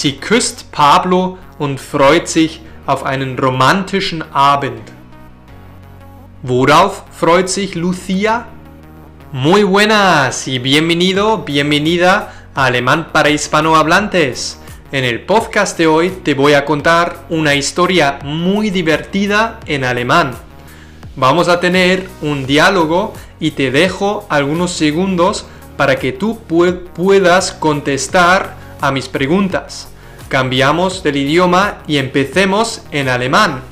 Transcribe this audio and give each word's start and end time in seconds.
Sie 0.00 0.12
küsst 0.12 0.70
Pablo 0.70 1.38
und 1.58 1.80
freut 1.80 2.28
sich 2.28 2.60
auf 2.86 3.04
einen 3.04 3.36
romantischen 3.36 4.22
Abend. 4.32 4.82
Worauf 6.44 7.02
freut 7.10 7.48
sich 7.50 7.74
Lucia? 7.74 8.46
Muy 9.32 9.64
buenas 9.64 10.46
y 10.46 10.60
bienvenido, 10.60 11.38
bienvenida 11.38 12.32
a 12.54 12.66
Alemán 12.66 13.08
para 13.12 13.30
hispanohablantes. 13.30 14.60
En 14.92 15.02
el 15.02 15.22
podcast 15.22 15.76
de 15.76 15.88
hoy 15.88 16.10
te 16.10 16.34
voy 16.34 16.52
a 16.52 16.64
contar 16.64 17.26
una 17.28 17.56
historia 17.56 18.20
muy 18.22 18.70
divertida 18.70 19.58
en 19.66 19.82
alemán. 19.82 20.30
Vamos 21.16 21.48
a 21.48 21.58
tener 21.58 22.08
un 22.22 22.46
diálogo 22.46 23.14
y 23.40 23.50
te 23.50 23.72
dejo 23.72 24.28
algunos 24.28 24.70
segundos 24.70 25.48
para 25.76 25.96
que 25.96 26.12
tú 26.12 26.38
puedas 26.38 27.50
contestar 27.50 28.57
a 28.80 28.90
mis 28.90 29.08
preguntas. 29.08 29.88
Cambiamos 30.28 31.02
del 31.02 31.16
idioma 31.16 31.78
y 31.86 31.96
empecemos 31.96 32.82
en 32.90 33.08
alemán. 33.08 33.62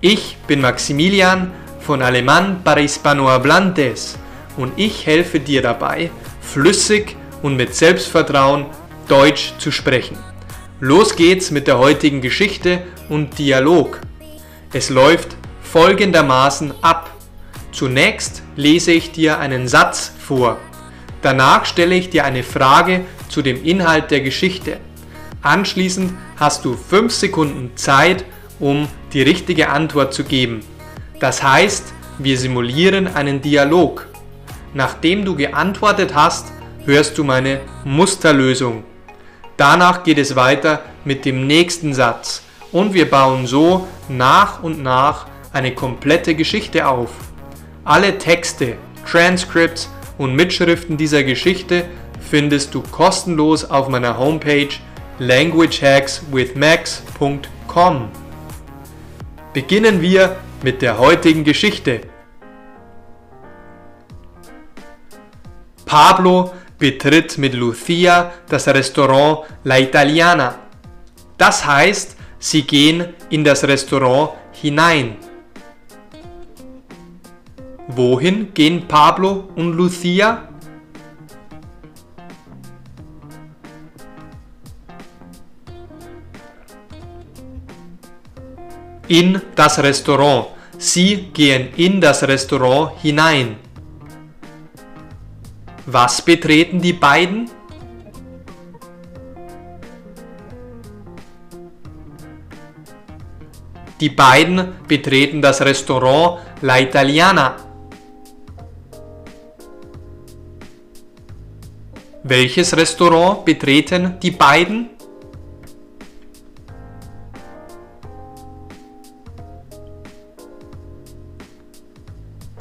Ich 0.00 0.36
bin 0.46 0.60
Maximilian 0.60 1.52
von 1.86 2.02
Alemán 2.02 2.62
para 2.64 2.80
Hispanohablantes 2.80 4.16
und 4.56 4.72
ich 4.76 5.06
helfe 5.06 5.40
dir 5.40 5.62
dabei, 5.62 6.10
flüssig 6.40 7.16
und 7.42 7.56
mit 7.56 7.74
Selbstvertrauen 7.74 8.66
Deutsch 9.08 9.52
zu 9.58 9.70
sprechen. 9.70 10.16
Los 10.80 11.16
geht's 11.16 11.50
mit 11.50 11.66
der 11.66 11.78
heutigen 11.78 12.20
Geschichte 12.20 12.82
und 13.08 13.38
Dialog. 13.38 14.00
Es 14.72 14.90
läuft 14.90 15.36
folgendermaßen 15.62 16.74
ab. 16.82 17.10
Zunächst 17.72 18.42
lese 18.56 18.92
ich 18.92 19.12
dir 19.12 19.38
einen 19.38 19.68
Satz 19.68 20.12
vor. 20.18 20.58
Danach 21.22 21.64
stelle 21.64 21.94
ich 21.94 22.10
dir 22.10 22.24
eine 22.24 22.42
Frage 22.42 23.02
zu 23.34 23.42
dem 23.42 23.64
Inhalt 23.64 24.12
der 24.12 24.20
Geschichte. 24.20 24.78
Anschließend 25.42 26.12
hast 26.36 26.64
du 26.64 26.76
5 26.76 27.12
Sekunden 27.12 27.72
Zeit, 27.74 28.24
um 28.60 28.86
die 29.12 29.22
richtige 29.22 29.70
Antwort 29.70 30.14
zu 30.14 30.22
geben. 30.22 30.60
Das 31.18 31.42
heißt, 31.42 31.92
wir 32.20 32.38
simulieren 32.38 33.08
einen 33.08 33.42
Dialog. 33.42 34.06
Nachdem 34.72 35.24
du 35.24 35.34
geantwortet 35.34 36.14
hast, 36.14 36.52
hörst 36.84 37.18
du 37.18 37.24
meine 37.24 37.60
Musterlösung. 37.84 38.84
Danach 39.56 40.04
geht 40.04 40.18
es 40.18 40.36
weiter 40.36 40.82
mit 41.04 41.24
dem 41.24 41.48
nächsten 41.48 41.92
Satz 41.92 42.44
und 42.70 42.94
wir 42.94 43.10
bauen 43.10 43.48
so 43.48 43.88
nach 44.08 44.62
und 44.62 44.80
nach 44.80 45.26
eine 45.52 45.74
komplette 45.74 46.36
Geschichte 46.36 46.86
auf. 46.86 47.10
Alle 47.84 48.16
Texte, 48.18 48.76
Transcripts 49.10 49.90
und 50.18 50.36
Mitschriften 50.36 50.96
dieser 50.96 51.24
Geschichte 51.24 51.86
findest 52.30 52.74
du 52.74 52.82
kostenlos 52.82 53.64
auf 53.64 53.88
meiner 53.88 54.18
Homepage 54.18 54.68
languagehackswithmax.com. 55.18 58.08
Beginnen 59.52 60.00
wir 60.00 60.36
mit 60.62 60.80
der 60.82 60.98
heutigen 60.98 61.44
Geschichte. 61.44 62.00
Pablo 65.84 66.52
betritt 66.78 67.38
mit 67.38 67.54
Lucia 67.54 68.32
das 68.48 68.66
Restaurant 68.66 69.46
La 69.62 69.78
Italiana. 69.78 70.56
Das 71.38 71.64
heißt, 71.64 72.16
sie 72.38 72.62
gehen 72.62 73.14
in 73.30 73.44
das 73.44 73.62
Restaurant 73.64 74.30
hinein. 74.52 75.16
Wohin 77.88 78.54
gehen 78.54 78.88
Pablo 78.88 79.50
und 79.54 79.74
Lucia? 79.74 80.48
In 89.08 89.40
das 89.54 89.78
Restaurant. 89.78 90.48
Sie 90.78 91.30
gehen 91.32 91.68
in 91.76 92.00
das 92.00 92.22
Restaurant 92.22 92.98
hinein. 93.00 93.56
Was 95.86 96.22
betreten 96.22 96.80
die 96.80 96.92
beiden? 96.92 97.50
Die 104.00 104.08
beiden 104.08 104.74
betreten 104.88 105.40
das 105.40 105.60
Restaurant 105.60 106.40
La 106.62 106.80
Italiana. 106.80 107.56
Welches 112.22 112.74
Restaurant 112.74 113.44
betreten 113.44 114.18
die 114.20 114.30
beiden? 114.30 114.93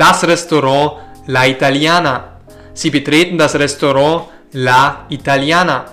Das 0.03 0.21
Restaurant 0.25 0.99
La 1.27 1.47
Italiana. 1.47 2.41
Sie 2.73 2.89
betreten 2.89 3.37
das 3.37 3.55
Restaurant 3.55 4.27
La 4.51 5.05
Italiana. 5.07 5.85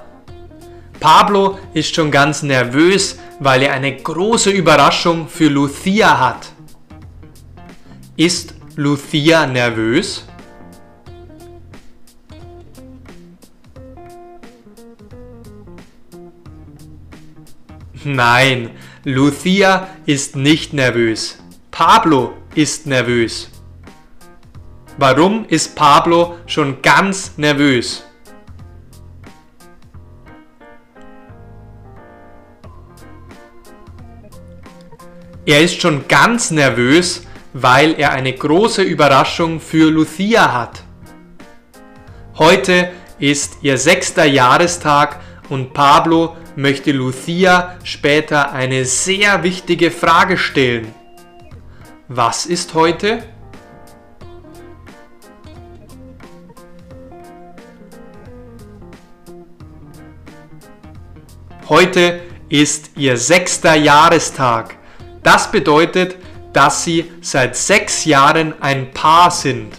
Pablo 0.99 1.61
ist 1.75 1.95
schon 1.95 2.11
ganz 2.11 2.43
nervös, 2.43 3.21
weil 3.39 3.63
er 3.63 3.73
eine 3.73 3.97
große 3.97 4.51
Überraschung 4.51 5.29
für 5.29 5.49
Lucia 5.49 6.19
hat. 6.19 6.49
Ist 8.17 8.55
Lucia 8.75 9.47
nervös? 9.47 10.25
Nein, 18.03 18.71
Lucia 19.05 19.87
ist 20.05 20.35
nicht 20.35 20.73
nervös. 20.73 21.39
Pablo 21.71 22.33
ist 22.57 22.89
nervös. 22.89 23.51
Warum 25.03 25.47
ist 25.49 25.77
Pablo 25.77 26.37
schon 26.45 26.83
ganz 26.83 27.39
nervös? 27.39 28.05
Er 35.47 35.63
ist 35.63 35.81
schon 35.81 36.07
ganz 36.07 36.51
nervös, 36.51 37.23
weil 37.55 37.99
er 37.99 38.11
eine 38.11 38.35
große 38.35 38.83
Überraschung 38.83 39.59
für 39.59 39.91
Lucia 39.91 40.53
hat. 40.53 40.83
Heute 42.37 42.91
ist 43.19 43.57
ihr 43.63 43.79
sechster 43.79 44.27
Jahrestag 44.27 45.19
und 45.49 45.73
Pablo 45.73 46.37
möchte 46.57 46.93
Lucia 46.93 47.79
später 47.85 48.53
eine 48.53 48.85
sehr 48.85 49.43
wichtige 49.45 49.91
Frage 49.91 50.37
stellen. 50.37 50.95
Was 52.09 52.45
ist 52.45 52.75
heute? 52.75 53.30
Heute 61.71 62.23
ist 62.49 62.91
ihr 62.97 63.17
sechster 63.17 63.77
Jahrestag. 63.77 64.77
Das 65.23 65.53
bedeutet, 65.53 66.17
dass 66.53 66.83
sie 66.83 67.13
seit 67.21 67.55
sechs 67.55 68.05
Jahren 68.05 68.61
ein 68.61 68.91
Paar 68.91 69.31
sind. 69.31 69.75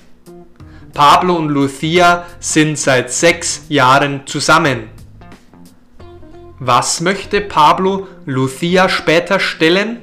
Pablo 0.94 1.36
und 1.36 1.50
Lucia 1.50 2.26
sind 2.40 2.80
seit 2.80 3.12
sechs 3.12 3.64
Jahren 3.68 4.26
zusammen. 4.26 4.90
Was 6.60 7.02
möchte 7.02 7.42
Pablo 7.42 8.08
Lucia 8.26 8.88
später 8.88 9.42
stellen? 9.42 10.02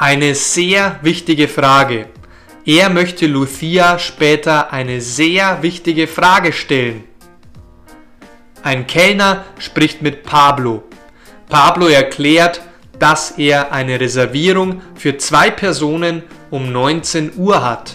Eine 0.00 0.34
sehr 0.34 0.98
wichtige 1.02 1.46
Frage. 1.46 2.06
Er 2.64 2.88
möchte 2.88 3.26
Lucia 3.26 3.98
später 3.98 4.72
eine 4.72 5.02
sehr 5.02 5.62
wichtige 5.62 6.06
Frage 6.06 6.54
stellen. 6.54 7.04
Ein 8.62 8.86
Kellner 8.86 9.44
spricht 9.58 10.00
mit 10.00 10.22
Pablo. 10.22 10.84
Pablo 11.50 11.86
erklärt, 11.86 12.62
dass 12.98 13.32
er 13.32 13.72
eine 13.72 14.00
Reservierung 14.00 14.80
für 14.94 15.18
zwei 15.18 15.50
Personen 15.50 16.22
um 16.50 16.72
19 16.72 17.32
Uhr 17.36 17.62
hat. 17.62 17.94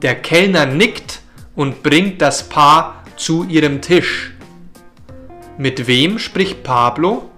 Der 0.00 0.14
Kellner 0.14 0.64
nickt 0.64 1.20
und 1.54 1.82
bringt 1.82 2.22
das 2.22 2.48
Paar 2.48 3.04
zu 3.16 3.44
ihrem 3.44 3.82
Tisch. 3.82 4.32
Mit 5.58 5.86
wem 5.86 6.18
spricht 6.18 6.62
Pablo? 6.62 7.28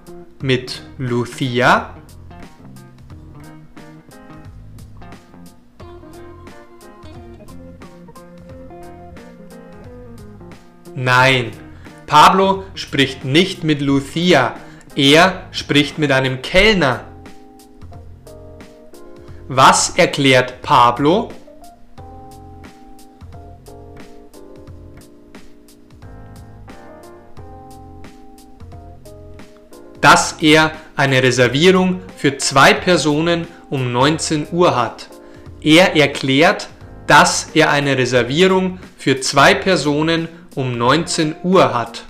Mit 0.41 0.83
Lucia? 0.99 1.98
Nein, 11.01 11.53
Pablo 12.09 12.65
spricht 12.75 13.25
nicht 13.25 13.63
mit 13.63 13.81
Lucia, 13.81 14.57
er 14.97 15.45
spricht 15.53 15.97
mit 15.97 16.11
einem 16.11 16.43
Kellner. 16.43 17.05
Was 19.47 19.91
erklärt 19.91 20.61
Pablo? 20.61 21.29
Dass 30.01 30.33
er 30.41 30.73
eine 30.97 31.23
Reservierung 31.23 32.01
für 32.17 32.39
zwei 32.39 32.75
Personen 32.75 33.47
um 33.71 33.93
19 33.93 34.49
Uhr 34.51 34.75
hat. 34.75 35.09
Er 35.61 35.95
erklärt, 35.95 36.69
dass 37.07 37.51
er 37.55 37.71
eine 37.71 37.97
Reservierung 37.97 38.81
für 38.97 39.21
zwei 39.21 39.55
Personen 39.55 40.27
um 40.59 40.77
19 40.77 41.37
Uhr 41.45 41.73
hat. 41.73 42.03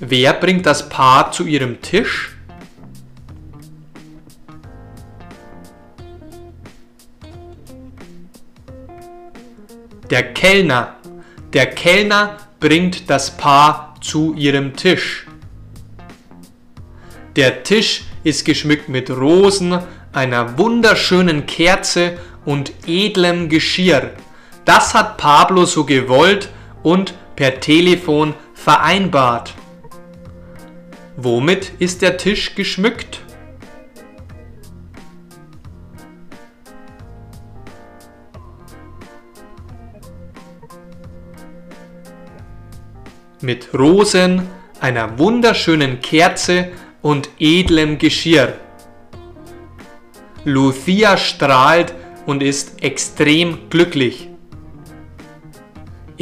Wer 0.00 0.32
bringt 0.32 0.66
das 0.66 0.88
Paar 0.88 1.30
zu 1.30 1.46
ihrem 1.46 1.80
Tisch? 1.80 2.36
Der 10.10 10.34
Kellner. 10.34 10.96
Der 11.52 11.66
Kellner 11.66 12.36
bringt 12.58 13.08
das 13.08 13.30
Paar 13.36 13.94
zu 14.00 14.34
ihrem 14.34 14.74
Tisch. 14.74 15.28
Der 17.36 17.62
Tisch 17.62 18.06
ist 18.24 18.44
geschmückt 18.44 18.88
mit 18.88 19.08
Rosen, 19.08 19.78
einer 20.12 20.58
wunderschönen 20.58 21.46
Kerze 21.46 22.18
und 22.44 22.72
edlem 22.88 23.48
Geschirr. 23.48 24.10
Das 24.64 24.94
hat 24.94 25.16
Pablo 25.16 25.64
so 25.64 25.84
gewollt 25.84 26.48
und 26.82 27.14
per 27.42 27.58
Telefon 27.58 28.34
vereinbart. 28.54 29.54
Womit 31.16 31.72
ist 31.80 32.00
der 32.00 32.16
Tisch 32.16 32.54
geschmückt? 32.54 33.20
Mit 43.40 43.74
Rosen, 43.74 44.42
einer 44.78 45.18
wunderschönen 45.18 46.00
Kerze 46.00 46.68
und 47.00 47.28
edlem 47.40 47.98
Geschirr. 47.98 48.52
Lucia 50.44 51.16
strahlt 51.16 51.92
und 52.24 52.40
ist 52.40 52.84
extrem 52.84 53.68
glücklich. 53.68 54.31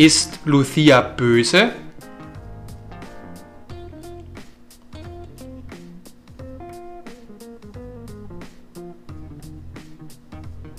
Ist 0.01 0.41
Lucia 0.47 1.03
böse? 1.03 1.73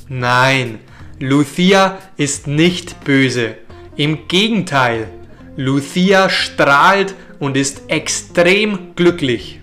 Nein, 0.09 0.79
Lucia 1.19 1.99
ist 2.17 2.47
nicht 2.47 3.03
böse. 3.03 3.57
Im 3.95 4.27
Gegenteil, 4.27 5.07
Lucia 5.55 6.27
strahlt 6.27 7.13
und 7.37 7.55
ist 7.55 7.91
extrem 7.91 8.95
glücklich. 8.95 9.59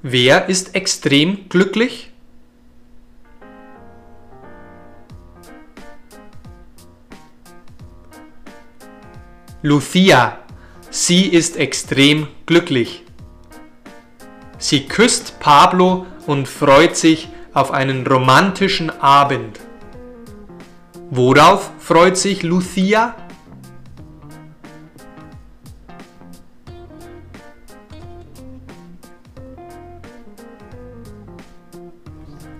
Wer 0.00 0.48
ist 0.48 0.74
extrem 0.74 1.50
glücklich? 1.50 2.11
Lucia, 9.64 10.38
sie 10.90 11.26
ist 11.26 11.56
extrem 11.56 12.26
glücklich. 12.46 13.04
Sie 14.58 14.88
küsst 14.88 15.38
Pablo 15.38 16.04
und 16.26 16.48
freut 16.48 16.96
sich 16.96 17.28
auf 17.54 17.70
einen 17.70 18.04
romantischen 18.04 18.90
Abend. 18.90 19.60
Worauf 21.10 21.70
freut 21.78 22.16
sich 22.16 22.42
Lucia? 22.42 23.14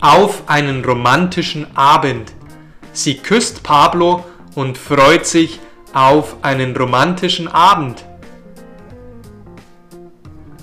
auf 0.01 0.49
einen 0.49 0.85
romantischen 0.85 1.77
Abend. 1.77 2.33
Sie 2.93 3.19
küsst 3.19 3.63
Pablo 3.63 4.25
und 4.57 4.77
freut 4.77 5.27
sich 5.27 5.61
auf 5.61 5.72
einen 6.43 6.77
romantischen 6.77 7.49
Abend. 7.49 8.05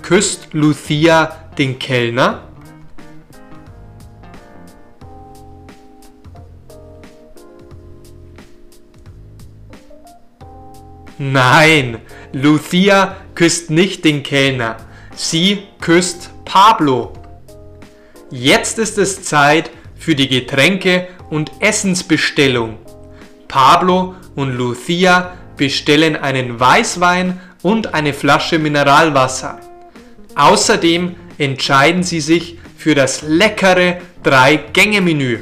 Küsst 0.02 0.54
Lucia 0.54 1.50
den 1.58 1.78
Kellner? 1.78 2.42
Nein, 11.18 12.00
Lucia 12.32 13.18
küsst 13.36 13.70
nicht 13.70 14.06
den 14.06 14.24
Kellner. 14.24 14.78
Sie 15.16 15.64
küsst 15.82 16.32
Pablo. 16.46 17.12
Jetzt 18.32 18.80
ist 18.80 18.98
es 18.98 19.24
Zeit 19.24 19.70
für 19.96 20.16
die 20.16 20.30
Getränke- 20.30 21.10
und 21.30 21.52
Essensbestellung. 21.60 22.78
Pablo 23.50 24.16
und 24.40 24.56
Lucia 24.56 25.34
bestellen 25.58 26.16
einen 26.16 26.58
Weißwein 26.62 27.42
und 27.62 27.94
eine 27.94 28.14
Flasche 28.14 28.58
Mineralwasser. 28.58 29.60
Außerdem 30.34 31.16
entscheiden 31.38 32.04
sie 32.04 32.22
sich 32.22 32.58
für 32.78 32.96
das 32.96 33.22
leckere 33.22 33.98
Drei-Gänge-Menü. 34.24 35.42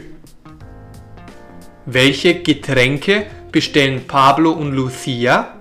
Welche 1.86 2.42
Getränke 2.42 3.28
bestellen 3.52 4.08
Pablo 4.08 4.50
und 4.54 4.74
Lucia? 4.74 5.54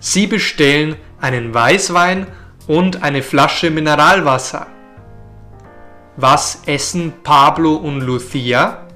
Sie 0.00 0.26
bestellen 0.26 0.96
einen 1.20 1.54
Weißwein 1.54 2.26
und 2.66 3.02
eine 3.02 3.22
Flasche 3.22 3.70
Mineralwasser. 3.70 4.66
Was 6.16 6.62
essen 6.66 7.12
Pablo 7.22 7.74
und 7.74 8.00
Lucia? 8.00 8.86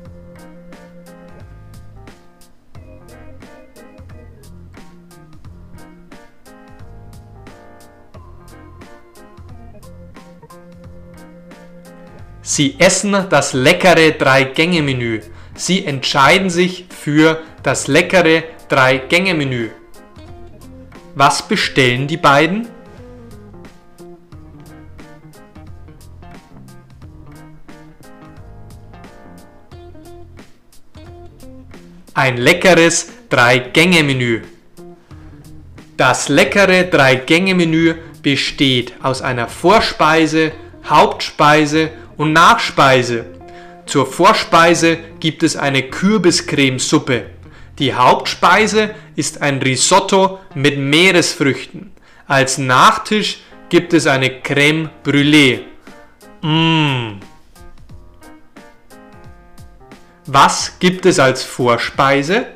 Sie 12.43 12.75
essen 12.79 13.17
das 13.31 13.53
leckere 13.53 14.11
Drei-Gänge-Menü. 14.11 15.21
Sie 15.55 15.87
entscheiden 15.87 16.51
sich 16.51 16.87
für 16.89 17.41
das 17.63 17.87
leckere 17.87 18.43
Drei-Gänge-Menü. 18.69 19.71
Was 21.15 21.47
bestellen 21.47 22.07
die 22.07 22.17
beiden? 22.17 22.69
Ein 32.15 32.37
leckeres 32.37 33.09
Drei-Gänge-Menü. 33.29 34.43
Das 35.97 36.29
leckere 36.29 36.85
Drei-Gänge-Menü 36.85 37.95
besteht 38.23 38.95
aus 39.03 39.23
einer 39.23 39.49
Vorspeise, 39.49 40.53
Hauptspeise 40.85 41.91
und 42.17 42.33
Nachspeise. 42.33 43.27
Zur 43.87 44.07
Vorspeise 44.07 44.99
gibt 45.19 45.43
es 45.43 45.57
eine 45.57 45.83
Kürbiscremesuppe. 45.83 47.27
Die 47.81 47.95
Hauptspeise 47.95 48.95
ist 49.17 49.41
ein 49.41 49.63
Risotto 49.63 50.39
mit 50.55 50.77
Meeresfrüchten. 50.77 51.93
Als 52.27 52.59
Nachtisch 52.59 53.39
gibt 53.71 53.95
es 53.95 54.07
eine 54.07 54.43
Creme 54.43 54.91
Brûlée. 55.03 55.61
Mmh. 56.43 57.21
Was 60.27 60.79
gibt 60.79 61.07
es 61.07 61.19
als 61.19 61.43
Vorspeise? 61.43 62.49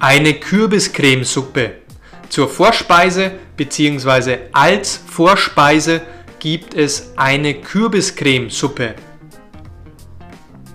Eine 0.00 0.34
Kürbiscremesuppe. 0.34 1.83
Zur 2.34 2.48
Vorspeise 2.48 3.30
bzw. 3.56 4.38
als 4.50 4.96
Vorspeise 5.06 6.02
gibt 6.40 6.74
es 6.74 7.12
eine 7.14 7.54
Kürbiscremesuppe. 7.54 8.96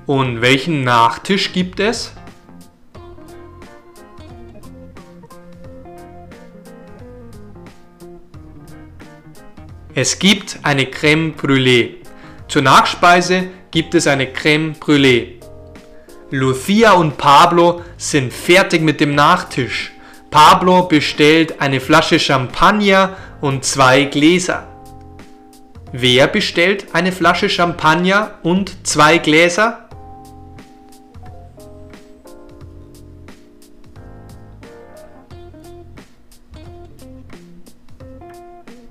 Und 0.06 0.40
welchen 0.40 0.86
Nachtisch 0.86 1.52
gibt 1.52 1.82
es? 1.82 2.14
Es 9.94 10.18
gibt 10.18 10.60
eine 10.64 10.84
Crème 10.86 11.34
Brûlée. 11.36 11.96
Zur 12.48 12.62
Nachspeise 12.62 13.50
gibt 13.70 13.96
es 13.96 14.08
eine 14.08 14.28
Crème 14.28 14.80
Brûlée. 14.80 15.42
Lucia 16.32 16.94
und 16.94 17.18
Pablo 17.18 17.82
sind 17.98 18.32
fertig 18.32 18.82
mit 18.82 19.02
dem 19.02 19.14
Nachtisch. 19.14 19.92
Pablo 20.32 20.84
bestellt 20.84 21.60
eine 21.60 21.80
Flasche 21.80 22.20
Champagner 22.20 23.18
und 23.42 23.66
zwei 23.66 24.04
Gläser. 24.04 24.68
Wer 25.92 26.28
bestellt 26.28 26.86
eine 26.94 27.12
Flasche 27.12 27.50
Champagner 27.50 28.36
und 28.44 28.86
zwei 28.86 29.18
Gläser? 29.18 29.90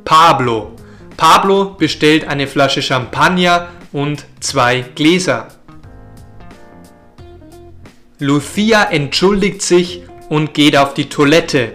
Pablo. 0.04 0.72
Pablo 1.16 1.76
bestellt 1.78 2.26
eine 2.26 2.48
Flasche 2.48 2.82
Champagner 2.82 3.68
und 3.92 4.24
zwei 4.40 4.80
Gläser. 4.96 5.48
Lucia 8.18 8.82
entschuldigt 8.90 9.62
sich 9.62 10.07
und 10.28 10.54
geht 10.54 10.76
auf 10.76 10.94
die 10.94 11.08
Toilette. 11.08 11.74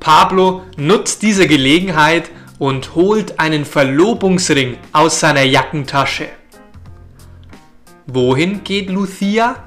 Pablo 0.00 0.62
nutzt 0.76 1.22
diese 1.22 1.46
Gelegenheit 1.46 2.30
und 2.58 2.94
holt 2.94 3.38
einen 3.38 3.64
Verlobungsring 3.64 4.76
aus 4.92 5.20
seiner 5.20 5.42
Jackentasche. 5.42 6.28
Wohin 8.06 8.64
geht 8.64 8.90
Lucia? 8.90 9.64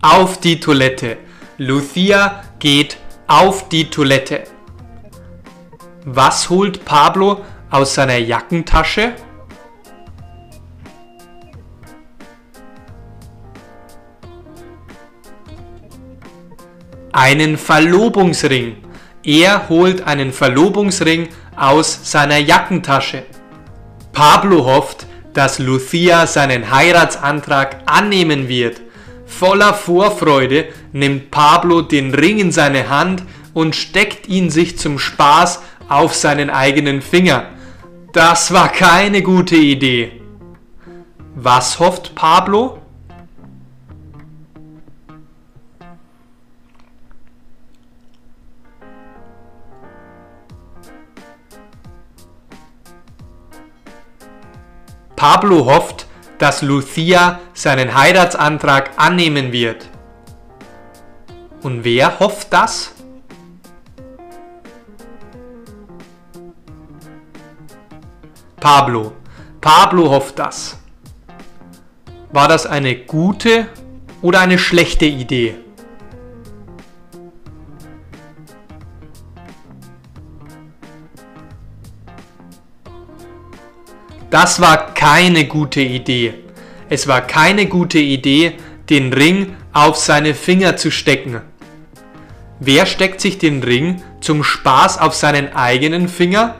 auf 0.00 0.40
die 0.40 0.58
Toilette. 0.58 1.18
Lucia 1.58 2.42
geht 2.58 2.98
auf 3.28 3.68
die 3.68 3.90
Toilette. 3.90 4.44
Was 6.06 6.48
holt 6.48 6.86
Pablo 6.86 7.44
aus 7.70 7.94
seiner 7.94 8.16
Jackentasche? 8.16 9.12
Einen 17.12 17.58
Verlobungsring. 17.58 18.78
Er 19.22 19.68
holt 19.68 20.06
einen 20.06 20.32
Verlobungsring 20.32 21.28
aus 21.54 22.10
seiner 22.10 22.38
Jackentasche. 22.38 23.24
Pablo 24.12 24.64
hofft, 24.64 25.06
dass 25.34 25.58
Lucia 25.58 26.26
seinen 26.26 26.70
Heiratsantrag 26.70 27.82
annehmen 27.84 28.48
wird. 28.48 28.80
Voller 29.26 29.74
Vorfreude 29.74 30.68
nimmt 30.92 31.30
Pablo 31.30 31.82
den 31.82 32.14
Ring 32.14 32.38
in 32.38 32.52
seine 32.52 32.88
Hand 32.88 33.22
und 33.54 33.74
steckt 33.74 34.28
ihn 34.28 34.50
sich 34.50 34.78
zum 34.78 34.98
Spaß 34.98 35.62
auf 35.88 36.14
seinen 36.14 36.50
eigenen 36.50 37.02
Finger. 37.02 37.46
Das 38.12 38.52
war 38.52 38.68
keine 38.68 39.22
gute 39.22 39.56
Idee. 39.56 40.20
Was 41.34 41.78
hofft 41.78 42.14
Pablo? 42.14 42.78
Pablo 55.16 55.64
hofft, 55.66 56.06
dass 56.38 56.62
Lucia 56.62 57.40
seinen 57.52 57.94
Heiratsantrag 57.96 58.92
annehmen 58.96 59.50
wird. 59.50 59.88
Und 61.62 61.84
wer 61.84 62.18
hofft 62.20 62.52
das? 62.52 62.94
Pablo. 68.60 69.12
Pablo 69.60 70.10
hofft 70.10 70.38
das. 70.38 70.78
War 72.32 72.48
das 72.48 72.66
eine 72.66 72.96
gute 72.96 73.68
oder 74.22 74.40
eine 74.40 74.58
schlechte 74.58 75.06
Idee? 75.06 75.56
Das 84.30 84.60
war 84.60 84.92
keine 84.94 85.46
gute 85.46 85.80
Idee. 85.80 86.34
Es 86.90 87.08
war 87.08 87.22
keine 87.22 87.66
gute 87.66 87.98
Idee, 87.98 88.54
den 88.90 89.12
Ring 89.12 89.56
auf 89.84 89.96
seine 89.96 90.34
Finger 90.34 90.76
zu 90.76 90.90
stecken. 90.90 91.40
Wer 92.58 92.84
steckt 92.84 93.20
sich 93.20 93.38
den 93.38 93.62
Ring 93.62 94.02
zum 94.20 94.42
Spaß 94.42 94.98
auf 94.98 95.14
seinen 95.14 95.54
eigenen 95.54 96.08
Finger? 96.08 96.56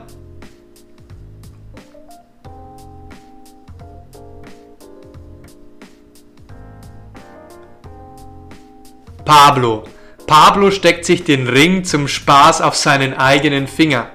Pablo. 9.25 9.83
Pablo 10.25 10.71
steckt 10.71 11.03
sich 11.03 11.25
den 11.25 11.47
Ring 11.49 11.83
zum 11.83 12.07
Spaß 12.07 12.61
auf 12.61 12.77
seinen 12.77 13.13
eigenen 13.13 13.67
Finger. 13.67 14.09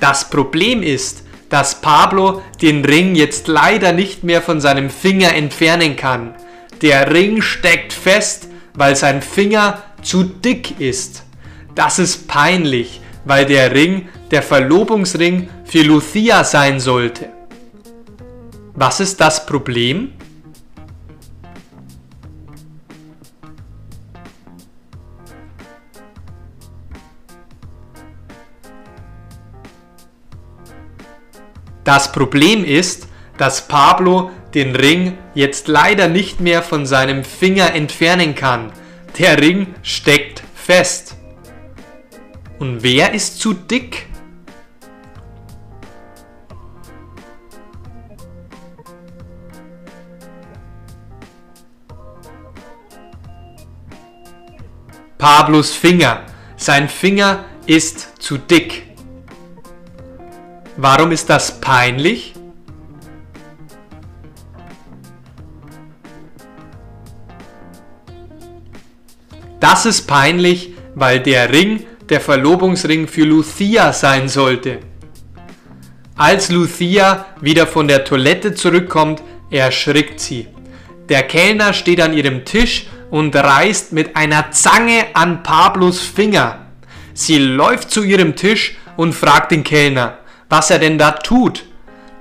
Das 0.00 0.30
Problem 0.30 0.82
ist, 0.82 1.24
dass 1.50 1.82
Pablo 1.82 2.40
den 2.62 2.84
Ring 2.86 3.14
jetzt 3.14 3.48
leider 3.48 3.92
nicht 3.92 4.24
mehr 4.24 4.40
von 4.40 4.62
seinem 4.62 4.88
Finger 4.88 5.34
entfernen 5.34 5.96
kann. 5.96 6.34
Der 6.82 7.14
Ring 7.14 7.40
steckt 7.40 7.92
fest, 7.92 8.48
weil 8.74 8.96
sein 8.96 9.22
Finger 9.22 9.84
zu 10.02 10.24
dick 10.24 10.80
ist. 10.80 11.22
Das 11.76 12.00
ist 12.00 12.26
peinlich, 12.26 13.00
weil 13.24 13.46
der 13.46 13.72
Ring 13.72 14.08
der 14.32 14.42
Verlobungsring 14.42 15.48
für 15.64 15.82
Lucia 15.82 16.42
sein 16.42 16.80
sollte. 16.80 17.28
Was 18.74 18.98
ist 18.98 19.20
das 19.20 19.46
Problem? 19.46 20.12
Das 31.84 32.10
Problem 32.10 32.64
ist, 32.64 33.06
dass 33.38 33.66
Pablo 33.66 34.30
den 34.54 34.76
Ring 34.76 35.18
jetzt 35.34 35.68
leider 35.68 36.08
nicht 36.08 36.40
mehr 36.40 36.62
von 36.62 36.86
seinem 36.86 37.24
Finger 37.24 37.74
entfernen 37.74 38.34
kann. 38.34 38.72
Der 39.18 39.40
Ring 39.40 39.74
steckt 39.82 40.42
fest. 40.54 41.16
Und 42.58 42.82
wer 42.82 43.14
ist 43.14 43.40
zu 43.40 43.54
dick? 43.54 44.06
Pablos 55.18 55.72
Finger. 55.74 56.24
Sein 56.56 56.88
Finger 56.88 57.44
ist 57.66 58.20
zu 58.20 58.38
dick. 58.38 58.88
Warum 60.76 61.12
ist 61.12 61.30
das 61.30 61.60
peinlich? 61.60 62.31
Das 69.72 69.86
ist 69.86 70.06
peinlich, 70.06 70.74
weil 70.94 71.20
der 71.20 71.50
Ring 71.50 71.86
der 72.10 72.20
Verlobungsring 72.20 73.08
für 73.08 73.24
Lucia 73.24 73.94
sein 73.94 74.28
sollte. 74.28 74.80
Als 76.14 76.50
Lucia 76.50 77.24
wieder 77.40 77.66
von 77.66 77.88
der 77.88 78.04
Toilette 78.04 78.52
zurückkommt, 78.52 79.22
erschrickt 79.50 80.20
sie. 80.20 80.48
Der 81.08 81.22
Kellner 81.22 81.72
steht 81.72 82.02
an 82.02 82.12
ihrem 82.12 82.44
Tisch 82.44 82.88
und 83.10 83.34
reißt 83.34 83.94
mit 83.94 84.14
einer 84.14 84.50
Zange 84.50 85.06
an 85.14 85.42
Pablos 85.42 86.02
Finger. 86.02 86.66
Sie 87.14 87.38
läuft 87.38 87.90
zu 87.90 88.02
ihrem 88.02 88.36
Tisch 88.36 88.76
und 88.98 89.14
fragt 89.14 89.52
den 89.52 89.64
Kellner, 89.64 90.18
was 90.50 90.70
er 90.70 90.80
denn 90.80 90.98
da 90.98 91.12
tut. 91.12 91.64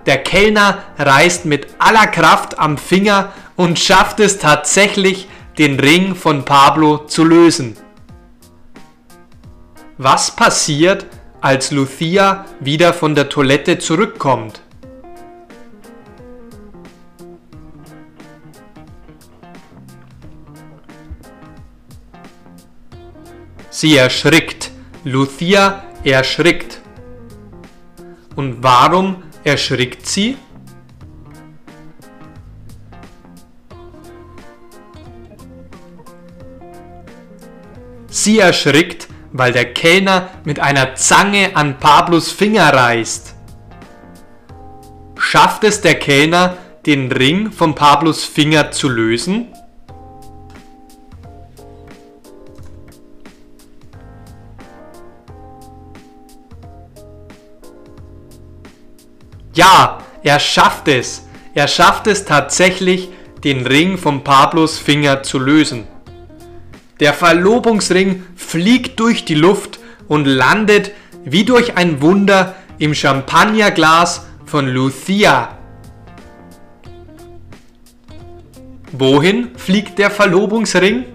Der 0.06 0.20
Kellner 0.20 0.78
reißt 0.98 1.44
mit 1.44 1.68
aller 1.80 2.08
Kraft 2.08 2.58
am 2.58 2.78
Finger 2.78 3.34
und 3.58 3.78
schafft 3.78 4.22
es 4.22 4.38
tatsächlich, 4.38 5.28
den 5.58 5.80
Ring 5.80 6.16
von 6.16 6.46
Pablo 6.46 7.06
zu 7.06 7.24
lösen. 7.24 7.76
Was 9.98 10.36
passiert, 10.36 11.06
als 11.42 11.72
Lucia 11.72 12.46
wieder 12.60 12.94
von 12.94 13.16
der 13.16 13.30
Toilette 13.30 13.80
zurückkommt? 13.80 14.62
Sie 23.70 23.98
erschrickt. 23.98 24.70
Lucia 25.04 25.84
erschrickt. 26.04 26.82
Und 28.36 28.62
warum 28.62 29.24
erschrickt 29.44 30.06
sie? 30.06 30.38
Sie 38.14 38.40
erschrickt, 38.40 39.08
weil 39.32 39.54
der 39.54 39.74
Kellner 39.74 40.30
mit 40.44 40.60
einer 40.60 40.96
Zange 40.96 41.56
an 41.56 41.80
Pablos 41.80 42.30
Finger 42.30 42.74
reißt. 42.74 43.34
Schafft 45.18 45.64
es 45.64 45.80
der 45.80 45.96
Kellner, 45.96 46.58
den 46.86 47.10
Ring 47.10 47.54
von 47.54 47.74
Pablos 47.74 48.26
Finger 48.26 48.72
zu 48.72 48.90
lösen? 48.90 49.48
Ja, 59.54 60.00
er 60.22 60.40
schafft 60.42 60.90
es. 60.90 61.28
Er 61.54 61.70
schafft 61.70 62.08
es 62.08 62.26
tatsächlich, 62.26 63.10
den 63.46 63.66
Ring 63.66 63.98
von 63.98 64.26
Pablos 64.26 64.78
Finger 64.78 65.24
zu 65.24 65.40
lösen. 65.40 65.88
Der 67.02 67.16
Verlobungsring 67.16 68.22
fliegt 68.36 69.00
durch 69.00 69.26
die 69.26 69.34
Luft 69.34 69.80
und 70.08 70.26
landet 70.26 70.92
wie 71.26 71.44
durch 71.44 71.76
ein 71.76 72.00
Wunder 72.00 72.56
im 72.78 72.94
Champagnerglas 72.94 74.28
von 74.46 74.68
Lucia. 74.68 75.58
Wohin 78.92 79.58
fliegt 79.58 79.98
der 79.98 80.12
Verlobungsring? 80.12 81.06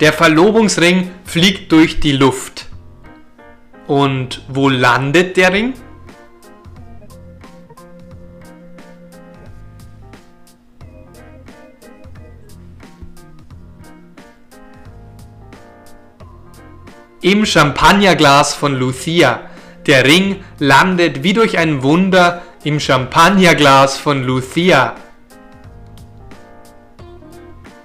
Der 0.00 0.14
Verlobungsring 0.14 1.10
fliegt 1.26 1.70
durch 1.70 2.00
die 2.00 2.12
Luft. 2.12 2.49
Und 3.90 4.42
wo 4.46 4.68
landet 4.68 5.36
der 5.36 5.52
Ring? 5.52 5.74
Im 17.20 17.44
Champagnerglas 17.44 18.54
von 18.54 18.76
Lucia. 18.76 19.40
Der 19.88 20.04
Ring 20.04 20.44
landet 20.60 21.24
wie 21.24 21.32
durch 21.32 21.58
ein 21.58 21.82
Wunder 21.82 22.42
im 22.62 22.78
Champagnerglas 22.78 23.98
von 23.98 24.22
Lucia. 24.22 24.94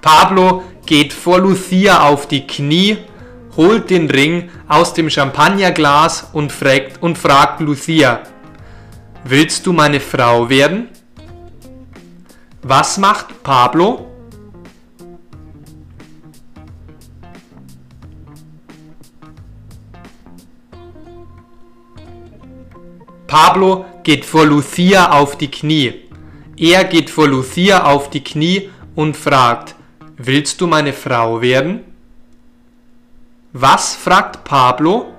Pablo 0.00 0.62
geht 0.86 1.12
vor 1.12 1.40
Lucia 1.40 2.02
auf 2.02 2.28
die 2.28 2.46
Knie, 2.46 2.98
holt 3.56 3.90
den 3.90 4.10
Ring 4.10 4.50
aus 4.68 4.94
dem 4.94 5.10
Champagnerglas 5.10 6.30
und 6.32 6.52
fragt, 6.52 7.02
und 7.02 7.16
fragt 7.16 7.60
Lucia, 7.60 8.20
willst 9.24 9.66
du 9.66 9.72
meine 9.72 10.00
Frau 10.00 10.48
werden? 10.48 10.88
Was 12.62 12.98
macht 12.98 13.42
Pablo? 13.42 14.06
Pablo 23.26 23.84
geht 24.02 24.24
vor 24.24 24.46
Lucia 24.46 25.10
auf 25.10 25.36
die 25.36 25.50
Knie. 25.50 25.94
Er 26.56 26.84
geht 26.84 27.10
vor 27.10 27.28
Lucia 27.28 27.84
auf 27.84 28.08
die 28.08 28.22
Knie 28.22 28.70
und 28.94 29.16
fragt, 29.16 29.76
Willst 30.18 30.62
du 30.62 30.66
meine 30.66 30.94
Frau 30.94 31.42
werden? 31.42 31.95
Was 33.58 33.94
fragt 33.94 34.44
Pablo? 34.44 35.14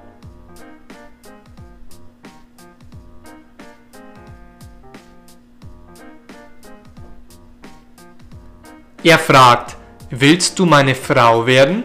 Er 9.03 9.17
fragt, 9.17 9.75
willst 10.11 10.59
du 10.59 10.67
meine 10.67 10.93
Frau 10.93 11.47
werden? 11.47 11.83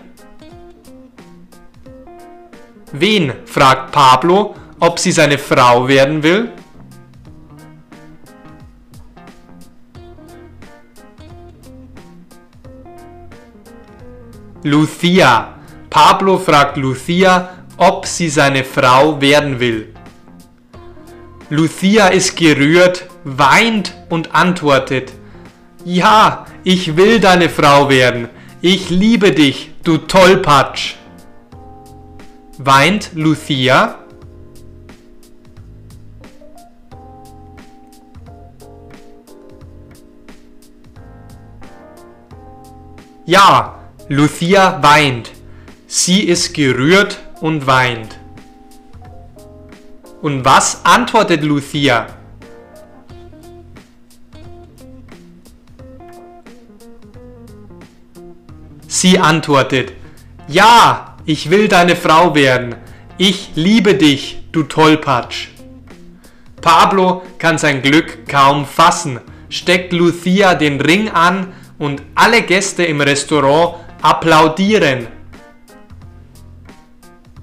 Wen 2.93 3.33
fragt 3.47 3.91
Pablo, 3.91 4.55
ob 4.79 4.99
sie 4.99 5.13
seine 5.13 5.39
Frau 5.39 5.89
werden 5.89 6.23
will? 6.23 6.53
Lucia. 14.65 15.62
Pablo 15.93 16.39
fragt 16.39 16.79
Lucia, 16.79 17.51
ob 17.77 18.07
sie 18.07 18.31
seine 18.31 18.65
Frau 18.65 19.21
werden 19.21 19.61
will. 19.61 19.95
Lucia 21.51 22.07
ist 22.07 22.35
gerührt, 22.35 23.07
weint 23.25 23.93
und 24.09 24.35
antwortet, 24.35 25.13
Ja, 25.85 26.47
ich 26.65 26.97
will 26.97 27.21
deine 27.21 27.51
Frau 27.51 27.91
werden. 27.91 28.31
Ich 28.63 28.89
liebe 28.89 29.33
dich, 29.33 29.73
du 29.85 29.99
Tollpatsch. 29.99 30.95
Weint 32.57 33.11
Lucia? 33.13 33.97
Ja, 43.27 43.75
Lucia 44.09 44.83
weint. 44.83 45.42
Sie 45.95 46.23
ist 46.23 46.55
gerührt 46.55 47.19
und 47.43 47.67
weint. 47.67 48.19
Und 50.23 50.43
was 50.43 50.87
antwortet 50.87 51.43
Lucia? 51.43 52.07
Sie 58.89 59.19
antwortet, 59.19 59.93
ja, 60.49 61.19
ich 61.27 61.51
will 61.51 61.69
deine 61.69 61.95
Frau 61.95 62.35
werden. 62.35 62.75
Ich 63.19 63.51
liebe 63.55 63.95
dich, 63.95 64.45
du 64.51 64.63
Tollpatsch. 64.63 65.49
Pablo 66.63 67.21
kann 67.37 67.59
sein 67.59 67.83
Glück 67.83 68.27
kaum 68.27 68.65
fassen, 68.65 69.21
steckt 69.51 69.93
Lucia 69.93 70.55
den 70.55 70.81
Ring 70.81 71.11
an 71.11 71.53
und 71.79 72.01
alle 72.15 72.41
Gäste 72.41 72.83
im 72.83 73.03
Restaurant 73.03 73.75
applaudieren. 74.01 75.09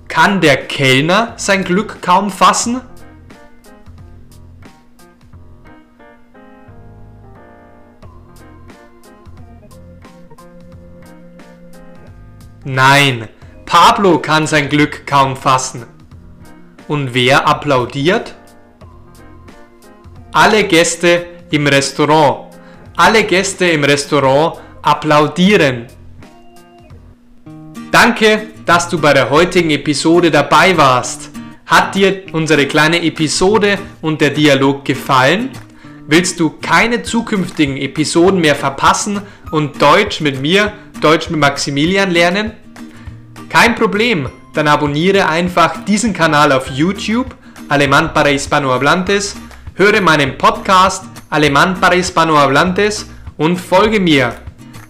Kann 0.10 0.42
der 0.42 0.58
Kellner 0.68 1.34
sein 1.38 1.64
Glück 1.64 2.02
kaum 2.02 2.30
fassen? 2.30 2.82
Nein, 12.66 13.30
Pablo 13.66 14.20
kann 14.20 14.46
sein 14.46 14.68
Glück 14.68 15.08
kaum 15.08 15.38
fassen. 15.38 15.86
Und 16.88 17.14
wer 17.14 17.48
applaudiert? 17.48 18.36
Alle 20.32 20.64
Gäste 20.66 21.28
im 21.52 21.68
Restaurant. 21.68 22.54
Alle 22.98 23.24
Gäste 23.24 23.66
im 23.70 23.84
Restaurant 23.84 24.60
applaudieren. 24.82 25.88
Danke, 27.92 28.48
dass 28.70 28.88
du 28.88 29.00
bei 29.00 29.16
der 29.16 29.32
heutigen 29.32 29.72
Episode 29.72 30.30
dabei 30.30 30.78
warst. 30.78 31.32
Hat 31.66 31.96
dir 31.96 32.22
unsere 32.34 32.68
kleine 32.68 33.02
Episode 33.02 33.80
und 34.00 34.22
der 34.22 34.30
Dialog 34.30 34.86
gefallen? 34.86 35.50
Willst 36.06 36.40
du 36.40 36.52
keine 36.62 37.02
zukünftigen 37.02 37.78
Episoden 37.78 38.40
mehr 38.40 38.54
verpassen 38.54 39.24
und 39.50 39.82
Deutsch 39.82 40.22
mit 40.22 40.40
mir, 40.40 40.72
Deutsch 41.02 41.32
mit 41.32 41.40
Maximilian 41.40 42.12
lernen? 42.12 42.52
Kein 43.50 43.74
Problem, 43.74 44.30
dann 44.54 44.68
abonniere 44.68 45.28
einfach 45.28 45.84
diesen 45.86 46.14
Kanal 46.14 46.52
auf 46.52 46.70
YouTube, 46.70 47.36
Alemán 47.70 48.14
para 48.14 48.30
Hispanohablantes, 48.30 49.36
höre 49.74 50.00
meinen 50.00 50.38
Podcast 50.38 51.06
Alemán 51.32 51.82
para 51.82 51.96
Hispanohablantes 51.96 53.10
und 53.36 53.58
folge 53.58 54.00
mir. 54.00 54.36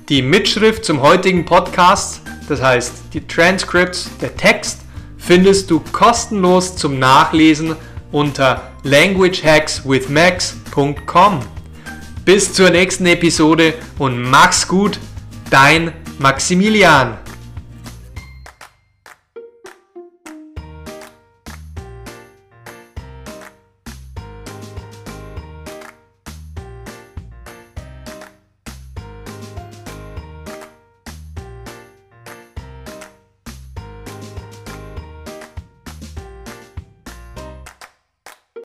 Die 0.10 0.22
Mitschrift 0.22 0.84
zum 0.84 1.02
heutigen 1.02 1.46
Podcast 1.46 2.24
das 2.50 2.62
heißt, 2.62 2.94
die 3.14 3.26
Transcripts, 3.28 4.10
der 4.22 4.36
Text, 4.36 4.80
findest 5.18 5.70
du 5.70 5.82
kostenlos 5.92 6.76
zum 6.76 6.98
Nachlesen 6.98 7.76
unter 8.12 8.72
languagehackswithmax.com. 8.84 11.40
Bis 12.26 12.52
zur 12.54 12.72
nächsten 12.72 13.06
Episode 13.06 13.76
und 14.00 14.20
mach's 14.22 14.68
gut, 14.68 15.00
dein 15.52 15.94
Maximilian. 16.18 17.20